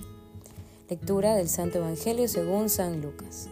Lectura 0.88 1.34
del 1.34 1.48
Santo 1.48 1.78
Evangelio 1.78 2.26
según 2.28 2.68
San 2.68 3.02
Lucas. 3.02 3.48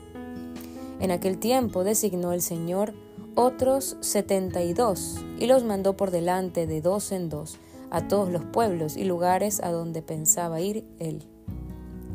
En 1.01 1.11
aquel 1.11 1.39
tiempo 1.39 1.83
designó 1.83 2.33
el 2.33 2.43
Señor 2.43 2.93
otros 3.35 3.97
setenta 4.01 4.63
y 4.63 4.75
dos, 4.75 5.17
y 5.39 5.47
los 5.47 5.65
mandó 5.65 5.97
por 5.97 6.11
delante 6.11 6.67
de 6.67 6.83
dos 6.83 7.11
en 7.11 7.29
dos 7.29 7.59
a 7.91 8.07
todos 8.07 8.31
los 8.31 8.45
pueblos 8.45 8.97
y 8.97 9.05
lugares 9.05 9.61
a 9.63 9.71
donde 9.71 10.03
pensaba 10.03 10.61
ir 10.61 10.85
él. 10.99 11.25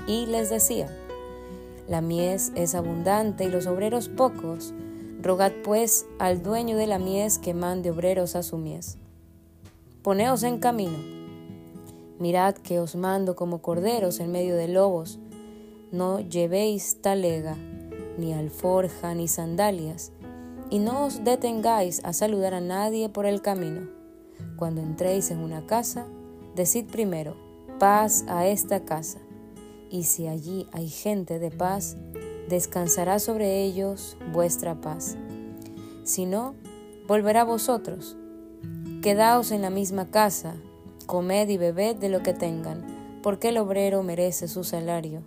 Y 0.07 0.27
les 0.27 0.49
decía, 0.49 0.87
la 1.87 2.01
mies 2.01 2.51
es 2.55 2.75
abundante 2.75 3.45
y 3.45 3.49
los 3.49 3.65
obreros 3.65 4.07
pocos, 4.07 4.73
rogad 5.21 5.51
pues 5.63 6.05
al 6.19 6.43
dueño 6.43 6.77
de 6.77 6.87
la 6.87 6.99
mies 6.99 7.39
que 7.39 7.53
mande 7.53 7.89
obreros 7.89 8.35
a 8.35 8.43
su 8.43 8.57
mies. 8.57 8.97
Poneos 10.03 10.43
en 10.43 10.59
camino, 10.59 10.97
mirad 12.19 12.53
que 12.53 12.79
os 12.79 12.95
mando 12.95 13.35
como 13.35 13.63
corderos 13.63 14.19
en 14.19 14.31
medio 14.31 14.55
de 14.55 14.67
lobos, 14.67 15.19
no 15.91 16.19
llevéis 16.19 17.01
talega, 17.01 17.55
ni 18.17 18.33
alforja, 18.33 19.13
ni 19.13 19.27
sandalias, 19.27 20.11
y 20.69 20.79
no 20.79 21.05
os 21.05 21.23
detengáis 21.23 22.03
a 22.03 22.13
saludar 22.13 22.53
a 22.53 22.61
nadie 22.61 23.09
por 23.09 23.25
el 23.25 23.41
camino. 23.41 23.89
Cuando 24.57 24.81
entréis 24.81 25.31
en 25.31 25.39
una 25.39 25.65
casa, 25.65 26.07
decid 26.55 26.85
primero, 26.85 27.35
paz 27.79 28.25
a 28.27 28.47
esta 28.47 28.85
casa, 28.85 29.19
y 29.89 30.03
si 30.03 30.27
allí 30.27 30.67
hay 30.71 30.89
gente 30.89 31.39
de 31.39 31.51
paz, 31.51 31.97
descansará 32.49 33.19
sobre 33.19 33.63
ellos 33.63 34.17
vuestra 34.31 34.79
paz. 34.81 35.17
Si 36.03 36.25
no, 36.25 36.55
volverá 37.07 37.41
a 37.41 37.45
vosotros. 37.45 38.17
Quedaos 39.01 39.51
en 39.51 39.61
la 39.61 39.69
misma 39.69 40.09
casa, 40.09 40.55
comed 41.05 41.47
y 41.49 41.57
bebed 41.57 41.95
de 41.97 42.09
lo 42.09 42.23
que 42.23 42.33
tengan, 42.33 42.85
porque 43.21 43.49
el 43.49 43.57
obrero 43.57 44.03
merece 44.03 44.47
su 44.47 44.63
salario. 44.63 45.21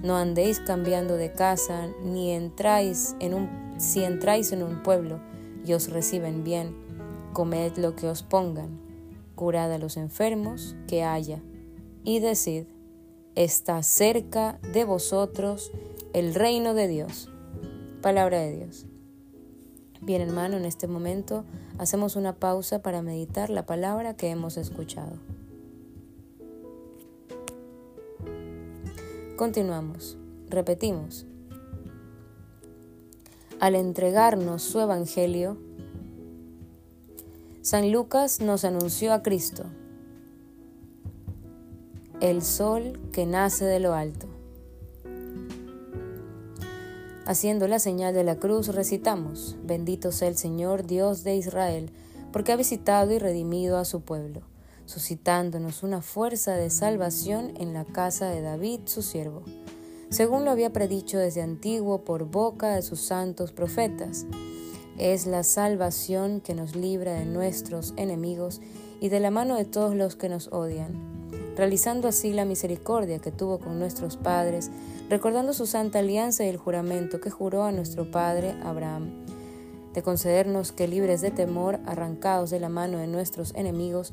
No 0.00 0.16
andéis 0.16 0.60
cambiando 0.60 1.16
de 1.16 1.32
casa, 1.32 1.88
ni 2.04 2.30
entráis 2.30 3.16
en 3.20 3.34
un 3.34 3.68
si 3.78 4.02
entráis 4.02 4.52
en 4.52 4.62
un 4.62 4.82
pueblo 4.82 5.20
y 5.64 5.72
os 5.72 5.88
reciben 5.88 6.44
bien, 6.44 6.74
comed 7.32 7.76
lo 7.76 7.94
que 7.94 8.08
os 8.08 8.22
pongan, 8.22 8.80
curad 9.34 9.72
a 9.72 9.78
los 9.78 9.96
enfermos 9.96 10.76
que 10.88 11.04
haya, 11.04 11.40
y 12.04 12.18
decid, 12.18 12.64
está 13.34 13.82
cerca 13.82 14.58
de 14.72 14.84
vosotros 14.84 15.70
el 16.12 16.34
reino 16.34 16.74
de 16.74 16.88
Dios. 16.88 17.30
Palabra 18.02 18.40
de 18.40 18.56
Dios. 18.56 18.86
Bien 20.00 20.22
hermano, 20.22 20.56
en 20.56 20.64
este 20.64 20.88
momento 20.88 21.44
hacemos 21.78 22.16
una 22.16 22.36
pausa 22.36 22.82
para 22.82 23.02
meditar 23.02 23.50
la 23.50 23.66
palabra 23.66 24.16
que 24.16 24.30
hemos 24.30 24.56
escuchado. 24.56 25.18
Continuamos. 29.38 30.18
Repetimos 30.48 31.24
al 33.60 33.76
entregarnos 33.76 34.64
su 34.64 34.80
Evangelio, 34.80 35.56
San 37.62 37.92
Lucas 37.92 38.40
nos 38.40 38.64
anunció 38.64 39.12
a 39.12 39.22
Cristo, 39.22 39.66
el 42.20 42.42
sol 42.42 42.98
que 43.12 43.26
nace 43.26 43.64
de 43.64 43.78
lo 43.78 43.94
alto. 43.94 44.26
Haciendo 47.24 47.68
la 47.68 47.78
señal 47.78 48.14
de 48.14 48.24
la 48.24 48.40
cruz 48.40 48.74
recitamos, 48.74 49.56
bendito 49.62 50.10
sea 50.10 50.26
el 50.26 50.36
Señor 50.36 50.84
Dios 50.84 51.22
de 51.22 51.36
Israel, 51.36 51.92
porque 52.32 52.50
ha 52.50 52.56
visitado 52.56 53.12
y 53.12 53.20
redimido 53.20 53.78
a 53.78 53.84
su 53.84 54.00
pueblo, 54.00 54.40
suscitándonos 54.88 55.84
una 55.84 56.02
fuerza 56.02 56.56
de 56.56 56.70
salvación 56.70 57.54
en 57.56 57.72
la 57.72 57.84
casa 57.84 58.28
de 58.28 58.40
David, 58.40 58.80
su 58.86 59.02
siervo 59.02 59.44
según 60.10 60.44
lo 60.44 60.50
había 60.50 60.72
predicho 60.72 61.18
desde 61.18 61.42
antiguo 61.42 62.04
por 62.04 62.24
boca 62.24 62.74
de 62.74 62.82
sus 62.82 63.00
santos 63.00 63.52
profetas. 63.52 64.26
Es 64.96 65.26
la 65.26 65.44
salvación 65.44 66.40
que 66.40 66.54
nos 66.54 66.74
libra 66.74 67.12
de 67.12 67.26
nuestros 67.26 67.92
enemigos 67.96 68.60
y 69.00 69.10
de 69.10 69.20
la 69.20 69.30
mano 69.30 69.56
de 69.56 69.64
todos 69.64 69.94
los 69.94 70.16
que 70.16 70.28
nos 70.28 70.48
odian, 70.48 70.94
realizando 71.56 72.08
así 72.08 72.32
la 72.32 72.44
misericordia 72.44 73.18
que 73.18 73.30
tuvo 73.30 73.58
con 73.58 73.78
nuestros 73.78 74.16
padres, 74.16 74.70
recordando 75.08 75.52
su 75.52 75.66
santa 75.66 76.00
alianza 76.00 76.44
y 76.44 76.48
el 76.48 76.56
juramento 76.56 77.20
que 77.20 77.30
juró 77.30 77.64
a 77.64 77.72
nuestro 77.72 78.10
padre 78.10 78.56
Abraham, 78.62 79.24
de 79.92 80.02
concedernos 80.02 80.72
que 80.72 80.88
libres 80.88 81.20
de 81.20 81.30
temor, 81.30 81.78
arrancados 81.86 82.50
de 82.50 82.60
la 82.60 82.68
mano 82.68 82.98
de 82.98 83.06
nuestros 83.06 83.54
enemigos, 83.54 84.12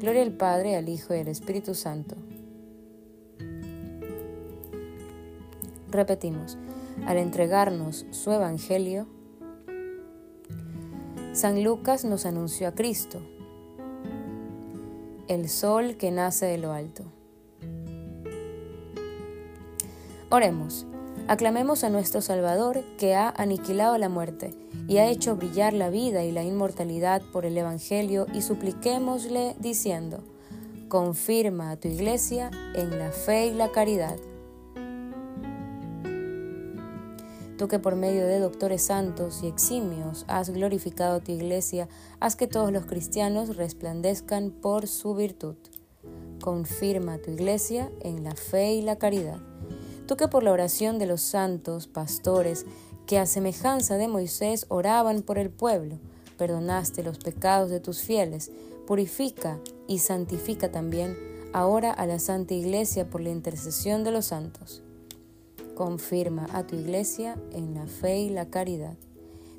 Gloria 0.00 0.22
al 0.22 0.32
Padre, 0.32 0.76
al 0.76 0.88
Hijo 0.88 1.14
y 1.14 1.18
al 1.20 1.28
Espíritu 1.28 1.74
Santo. 1.74 2.16
Repetimos, 5.90 6.58
al 7.06 7.16
entregarnos 7.16 8.06
su 8.10 8.30
Evangelio, 8.32 9.06
San 11.32 11.62
Lucas 11.62 12.04
nos 12.04 12.26
anunció 12.26 12.68
a 12.68 12.72
Cristo, 12.72 13.20
el 15.28 15.48
sol 15.48 15.96
que 15.96 16.10
nace 16.10 16.46
de 16.46 16.58
lo 16.58 16.72
alto. 16.72 17.04
Oremos. 20.30 20.86
Aclamemos 21.28 21.82
a 21.82 21.90
nuestro 21.90 22.20
Salvador 22.20 22.84
que 22.98 23.16
ha 23.16 23.30
aniquilado 23.30 23.98
la 23.98 24.08
muerte 24.08 24.54
y 24.86 24.98
ha 24.98 25.08
hecho 25.08 25.34
brillar 25.34 25.72
la 25.72 25.90
vida 25.90 26.22
y 26.22 26.30
la 26.30 26.44
inmortalidad 26.44 27.20
por 27.32 27.44
el 27.44 27.58
Evangelio 27.58 28.28
y 28.32 28.42
supliquémosle 28.42 29.56
diciendo, 29.58 30.22
confirma 30.88 31.72
a 31.72 31.76
tu 31.76 31.88
iglesia 31.88 32.52
en 32.76 32.96
la 32.96 33.10
fe 33.10 33.48
y 33.48 33.54
la 33.54 33.72
caridad. 33.72 34.16
Tú 37.58 37.66
que 37.66 37.80
por 37.80 37.96
medio 37.96 38.24
de 38.24 38.38
doctores 38.38 38.82
santos 38.82 39.40
y 39.42 39.48
eximios 39.48 40.26
has 40.28 40.50
glorificado 40.50 41.16
a 41.16 41.20
tu 41.20 41.32
iglesia, 41.32 41.88
haz 42.20 42.36
que 42.36 42.46
todos 42.46 42.70
los 42.70 42.86
cristianos 42.86 43.56
resplandezcan 43.56 44.52
por 44.52 44.86
su 44.86 45.16
virtud. 45.16 45.56
Confirma 46.40 47.14
a 47.14 47.18
tu 47.18 47.32
iglesia 47.32 47.90
en 48.00 48.22
la 48.22 48.36
fe 48.36 48.74
y 48.74 48.82
la 48.82 48.94
caridad. 48.94 49.40
Tú 50.06 50.16
que 50.16 50.28
por 50.28 50.42
la 50.42 50.52
oración 50.52 50.98
de 50.98 51.06
los 51.06 51.20
santos 51.20 51.88
pastores, 51.88 52.64
que 53.06 53.18
a 53.18 53.26
semejanza 53.26 53.96
de 53.96 54.08
Moisés 54.08 54.66
oraban 54.68 55.22
por 55.22 55.38
el 55.38 55.50
pueblo, 55.50 55.98
perdonaste 56.38 57.02
los 57.02 57.18
pecados 57.18 57.70
de 57.70 57.80
tus 57.80 58.00
fieles, 58.00 58.50
purifica 58.86 59.58
y 59.88 59.98
santifica 59.98 60.70
también 60.70 61.16
ahora 61.52 61.90
a 61.90 62.06
la 62.06 62.18
Santa 62.18 62.54
Iglesia 62.54 63.08
por 63.08 63.20
la 63.20 63.30
intercesión 63.30 64.04
de 64.04 64.12
los 64.12 64.26
santos. 64.26 64.82
Confirma 65.74 66.48
a 66.52 66.66
tu 66.66 66.76
Iglesia 66.76 67.36
en 67.52 67.74
la 67.74 67.86
fe 67.86 68.20
y 68.20 68.30
la 68.30 68.46
caridad. 68.46 68.94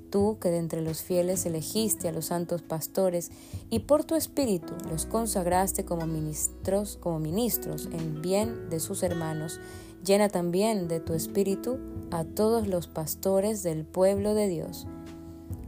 Tú 0.10 0.38
que 0.40 0.50
de 0.50 0.58
entre 0.58 0.82
los 0.82 1.02
fieles 1.02 1.46
elegiste 1.46 2.08
a 2.08 2.14
los 2.14 2.28
santos 2.28 2.62
pastores 2.62 3.30
y 3.70 3.80
por 3.80 4.06
tu 4.06 4.16
espíritu 4.16 4.74
los 4.90 5.06
consagraste 5.06 5.84
como 5.84 6.08
ministros, 6.08 6.98
como 7.02 7.20
ministros 7.20 7.90
en 7.92 8.22
bien 8.22 8.70
de 8.70 8.80
sus 8.80 9.04
hermanos, 9.04 9.60
Llena 10.06 10.30
también 10.30 10.88
de 10.88 11.00
tu 11.00 11.14
espíritu 11.14 11.78
a 12.12 12.24
todos 12.24 12.68
los 12.68 12.88
pastores 12.88 13.64
del 13.64 13.86
pueblo 13.86 14.34
de 14.34 14.48
Dios. 14.48 14.88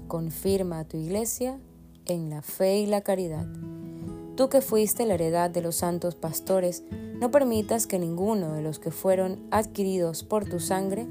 Confirma 0.08 0.80
a 0.80 0.86
tu 0.86 0.98
iglesia 0.98 1.60
en 2.06 2.30
la 2.30 2.42
fe 2.42 2.80
y 2.80 2.86
la 2.86 3.02
caridad. 3.02 3.46
Tú 4.36 4.50
que 4.50 4.62
fuiste 4.62 5.06
la 5.06 5.16
heredad 5.16 5.50
de 5.50 5.62
los 5.62 5.76
santos 5.76 6.16
pastores, 6.16 6.84
no 7.20 7.32
permitas 7.32 7.88
que 7.88 8.00
ninguno 8.00 8.54
de 8.54 8.62
los 8.62 8.80
que 8.80 8.92
fueron 8.92 9.46
adquiridos 9.52 10.24
por 10.24 10.46
tu 10.46 10.60
sangre 10.60 11.08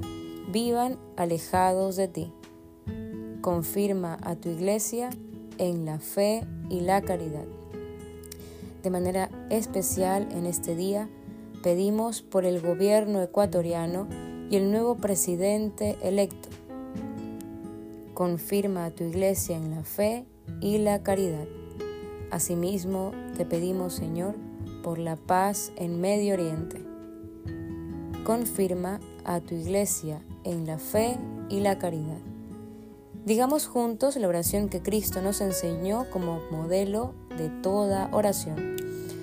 vivan 0.51 0.97
alejados 1.15 1.95
de 1.95 2.07
ti. 2.07 2.33
Confirma 3.41 4.17
a 4.21 4.35
tu 4.35 4.49
iglesia 4.49 5.11
en 5.59 5.85
la 5.85 5.99
fe 5.99 6.45
y 6.69 6.81
la 6.81 7.01
caridad. 7.01 7.45
De 8.81 8.89
manera 8.89 9.29
especial 9.49 10.27
en 10.31 10.45
este 10.45 10.75
día, 10.75 11.09
pedimos 11.61 12.21
por 12.21 12.45
el 12.45 12.61
gobierno 12.61 13.21
ecuatoriano 13.21 14.07
y 14.49 14.55
el 14.55 14.71
nuevo 14.71 14.95
presidente 14.95 15.97
electo. 16.01 16.49
Confirma 18.13 18.85
a 18.85 18.91
tu 18.91 19.03
iglesia 19.03 19.57
en 19.57 19.71
la 19.71 19.83
fe 19.83 20.25
y 20.61 20.77
la 20.79 21.03
caridad. 21.03 21.47
Asimismo, 22.31 23.11
te 23.37 23.45
pedimos, 23.45 23.93
Señor, 23.93 24.35
por 24.83 24.99
la 24.99 25.15
paz 25.15 25.71
en 25.75 25.99
Medio 26.01 26.33
Oriente. 26.33 26.83
Confirma 28.23 28.99
a 29.23 29.39
tu 29.39 29.55
iglesia 29.55 30.21
en 30.43 30.65
la 30.65 30.77
fe 30.77 31.17
y 31.49 31.61
la 31.61 31.79
caridad. 31.79 32.19
Digamos 33.25 33.67
juntos 33.67 34.15
la 34.15 34.27
oración 34.27 34.69
que 34.69 34.81
Cristo 34.81 35.21
nos 35.21 35.41
enseñó 35.41 36.09
como 36.09 36.39
modelo 36.51 37.13
de 37.37 37.49
toda 37.49 38.09
oración. 38.11 38.88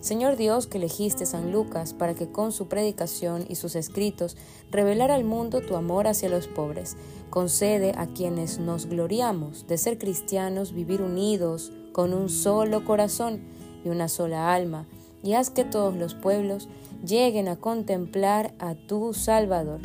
Señor 0.00 0.36
Dios, 0.36 0.68
que 0.68 0.78
elegiste 0.78 1.26
San 1.26 1.50
Lucas 1.50 1.92
para 1.92 2.14
que 2.14 2.30
con 2.30 2.52
su 2.52 2.68
predicación 2.68 3.44
y 3.48 3.56
sus 3.56 3.74
escritos 3.74 4.36
revelara 4.70 5.16
al 5.16 5.24
mundo 5.24 5.60
tu 5.60 5.74
amor 5.74 6.06
hacia 6.06 6.28
los 6.28 6.46
pobres, 6.46 6.96
concede 7.30 7.92
a 7.96 8.06
quienes 8.06 8.60
nos 8.60 8.86
gloriamos 8.86 9.66
de 9.66 9.76
ser 9.76 9.98
cristianos 9.98 10.72
vivir 10.72 11.02
unidos 11.02 11.72
con 11.92 12.14
un 12.14 12.28
solo 12.28 12.84
corazón 12.84 13.40
y 13.84 13.88
una 13.88 14.08
sola 14.08 14.54
alma, 14.54 14.86
y 15.24 15.32
haz 15.32 15.50
que 15.50 15.64
todos 15.64 15.96
los 15.96 16.14
pueblos 16.14 16.68
lleguen 17.04 17.48
a 17.48 17.56
contemplar 17.56 18.54
a 18.60 18.74
tu 18.74 19.14
Salvador, 19.14 19.80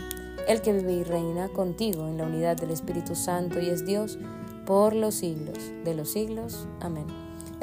el 0.47 0.61
que 0.61 0.73
vive 0.73 0.93
y 0.93 1.03
reina 1.03 1.49
contigo 1.49 2.07
en 2.07 2.17
la 2.17 2.25
unidad 2.25 2.55
del 2.55 2.69
Espíritu 2.69 3.15
Santo 3.15 3.59
y 3.59 3.69
es 3.69 3.83
Dios 3.83 4.19
por 4.67 4.93
los 4.93 5.15
siglos 5.15 5.57
de 5.83 5.95
los 5.95 6.11
siglos. 6.11 6.67
Amén. 6.81 7.32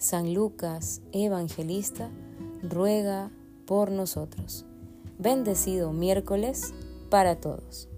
San 0.00 0.32
Lucas, 0.32 1.02
Evangelista, 1.12 2.10
ruega 2.62 3.30
por 3.66 3.90
nosotros. 3.90 4.64
Bendecido 5.18 5.92
miércoles 5.92 6.72
para 7.10 7.36
todos. 7.36 7.89